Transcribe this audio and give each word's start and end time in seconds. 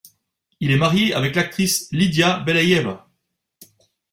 Il 0.59 0.71
est 0.71 0.77
marié 0.79 1.13
avec 1.13 1.35
l'actrice 1.35 1.87
Lidia 1.91 2.39
Belejeva. 2.39 3.07